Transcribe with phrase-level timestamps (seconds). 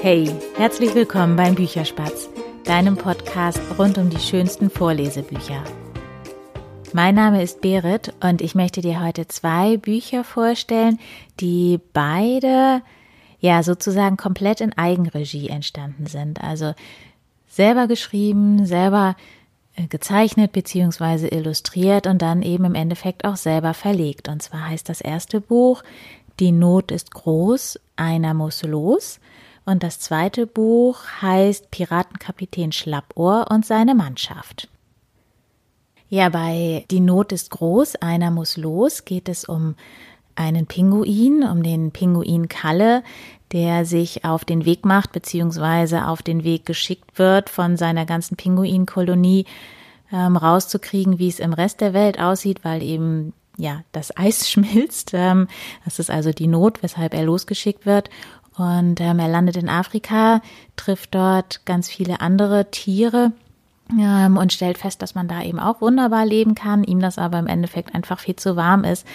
[0.00, 2.28] Hey, herzlich willkommen beim Bücherspatz,
[2.62, 5.64] deinem Podcast rund um die schönsten Vorlesebücher.
[6.92, 11.00] Mein Name ist Berit und ich möchte dir heute zwei Bücher vorstellen,
[11.40, 12.80] die beide
[13.40, 16.44] ja sozusagen komplett in Eigenregie entstanden sind.
[16.44, 16.74] Also
[17.48, 19.16] selber geschrieben, selber
[19.74, 24.28] äh, gezeichnet beziehungsweise illustriert und dann eben im Endeffekt auch selber verlegt.
[24.28, 25.82] Und zwar heißt das erste Buch
[26.38, 29.18] Die Not ist groß, einer muss los
[29.68, 34.68] und das zweite Buch heißt Piratenkapitän Schlappohr und seine Mannschaft.
[36.08, 39.74] Ja, bei Die Not ist groß, einer muss los geht es um
[40.34, 43.02] einen Pinguin, um den Pinguin Kalle,
[43.52, 48.36] der sich auf den Weg macht, beziehungsweise auf den Weg geschickt wird von seiner ganzen
[48.36, 49.44] Pinguinkolonie,
[50.10, 55.10] ähm, rauszukriegen, wie es im Rest der Welt aussieht, weil eben ja das Eis schmilzt.
[55.12, 55.48] Ähm,
[55.84, 58.08] das ist also die Not, weshalb er losgeschickt wird.
[58.58, 60.42] Und ähm, er landet in Afrika,
[60.76, 63.32] trifft dort ganz viele andere Tiere
[63.98, 67.38] ähm, und stellt fest, dass man da eben auch wunderbar leben kann, ihm das aber
[67.38, 69.06] im Endeffekt einfach viel zu warm ist.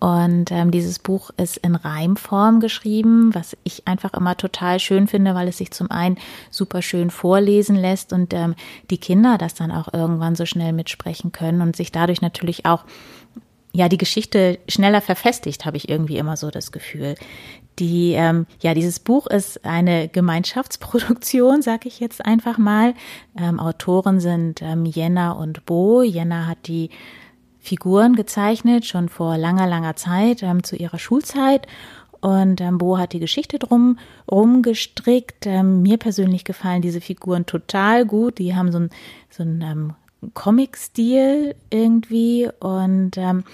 [0.00, 5.34] Und ähm, dieses Buch ist in Reimform geschrieben, was ich einfach immer total schön finde,
[5.34, 6.18] weil es sich zum einen
[6.50, 8.54] super schön vorlesen lässt und ähm,
[8.90, 12.84] die Kinder das dann auch irgendwann so schnell mitsprechen können und sich dadurch natürlich auch
[13.74, 17.16] ja die Geschichte schneller verfestigt, habe ich irgendwie immer so das Gefühl.
[17.80, 22.94] Die, ähm, ja, dieses Buch ist eine Gemeinschaftsproduktion, sag ich jetzt einfach mal.
[23.36, 26.02] Ähm, Autoren sind ähm, Jenna und Bo.
[26.02, 26.90] Jenna hat die
[27.58, 31.66] Figuren gezeichnet, schon vor langer, langer Zeit, ähm, zu ihrer Schulzeit.
[32.20, 33.98] Und ähm, Bo hat die Geschichte drum
[34.30, 35.46] rumgestrickt.
[35.46, 38.38] Ähm, mir persönlich gefallen diese Figuren total gut.
[38.38, 38.90] Die haben so ein,
[39.30, 39.94] so ähm,
[40.32, 42.48] Comic-Stil irgendwie.
[42.60, 43.44] Und ähm,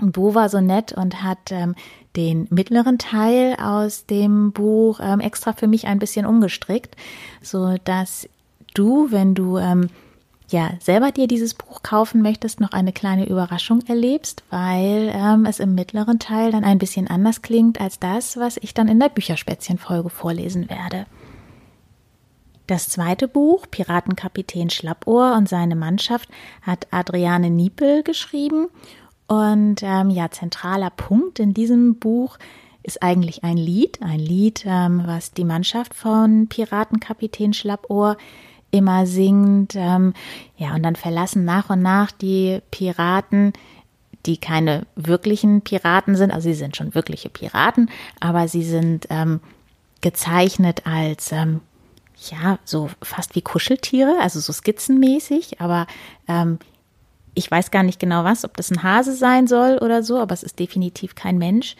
[0.00, 1.74] Bo war so nett und hat ähm,
[2.16, 6.96] den mittleren Teil aus dem Buch ähm, extra für mich ein bisschen umgestrickt,
[7.42, 8.28] so dass
[8.74, 9.88] du, wenn du ähm,
[10.50, 15.58] ja selber dir dieses Buch kaufen möchtest, noch eine kleine Überraschung erlebst, weil ähm, es
[15.58, 19.08] im mittleren Teil dann ein bisschen anders klingt als das, was ich dann in der
[19.08, 21.06] Bücherspätzchen-Folge vorlesen werde.
[22.68, 26.28] Das zweite Buch, Piratenkapitän Schlappohr und seine Mannschaft,
[26.62, 28.68] hat Adriane Niepel geschrieben
[29.28, 32.38] und ähm, ja, zentraler Punkt in diesem Buch
[32.82, 38.16] ist eigentlich ein Lied, ein Lied, ähm, was die Mannschaft von Piratenkapitän Schlappohr
[38.70, 39.74] immer singt.
[39.76, 40.14] Ähm,
[40.56, 43.52] ja, und dann verlassen nach und nach die Piraten,
[44.24, 47.90] die keine wirklichen Piraten sind, also sie sind schon wirkliche Piraten,
[48.20, 49.40] aber sie sind ähm,
[50.00, 51.60] gezeichnet als ähm,
[52.30, 55.86] ja, so fast wie Kuscheltiere, also so skizzenmäßig, aber
[56.26, 56.58] ähm,
[57.38, 60.34] ich weiß gar nicht genau was, ob das ein Hase sein soll oder so, aber
[60.34, 61.76] es ist definitiv kein Mensch.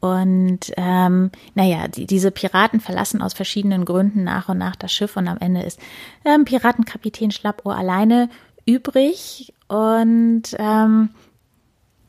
[0.00, 5.16] Und ähm, naja, die, diese Piraten verlassen aus verschiedenen Gründen nach und nach das Schiff
[5.16, 5.78] und am Ende ist
[6.24, 8.28] ähm, Piratenkapitän Schlappohr alleine
[8.66, 11.10] übrig und ähm,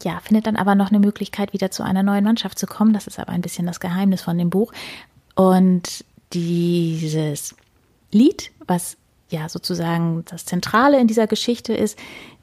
[0.01, 2.93] ja, findet dann aber noch eine Möglichkeit, wieder zu einer neuen Mannschaft zu kommen.
[2.93, 4.73] Das ist aber ein bisschen das Geheimnis von dem Buch.
[5.35, 6.03] Und
[6.33, 7.55] dieses
[8.11, 8.97] Lied, was
[9.29, 11.97] ja sozusagen das Zentrale in dieser Geschichte ist,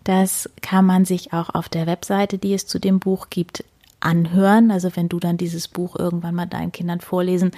[0.04, 3.64] das kann man sich auch auf der Webseite, die es zu dem Buch gibt,
[4.00, 4.70] anhören.
[4.70, 7.52] Also wenn du dann dieses Buch irgendwann mal deinen Kindern vorlesen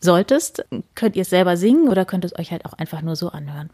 [0.00, 3.28] solltest, könnt ihr es selber singen oder könnt es euch halt auch einfach nur so
[3.28, 3.70] anhören.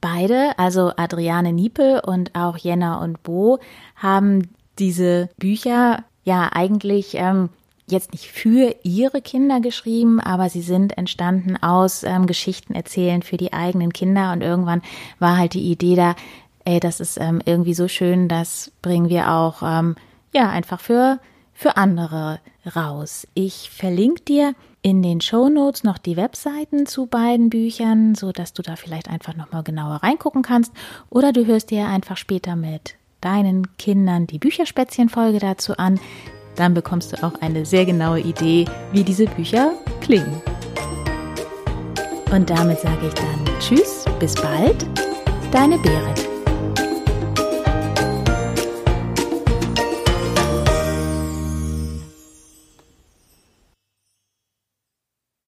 [0.00, 3.58] Beide, also Adriane Niepel und auch Jenna und Bo,
[3.96, 7.48] haben diese Bücher ja eigentlich ähm,
[7.88, 13.36] jetzt nicht für ihre Kinder geschrieben, aber sie sind entstanden aus ähm, Geschichten erzählen für
[13.36, 14.82] die eigenen Kinder und irgendwann
[15.18, 16.14] war halt die Idee da,
[16.66, 19.94] ey, das ist ähm, irgendwie so schön, das bringen wir auch, ähm,
[20.34, 21.18] ja, einfach für,
[21.54, 22.40] für andere
[22.74, 23.26] raus.
[23.32, 28.52] Ich verlinke dir in den Show Notes noch die Webseiten zu beiden Büchern, so dass
[28.52, 30.72] du da vielleicht einfach nochmal genauer reingucken kannst
[31.08, 35.98] oder du hörst dir einfach später mit deinen Kindern die Bücherspätzchen-Folge dazu an.
[36.56, 40.40] Dann bekommst du auch eine sehr genaue Idee, wie diese Bücher klingen.
[42.32, 44.86] Und damit sage ich dann Tschüss, bis bald,
[45.52, 46.25] deine Berit.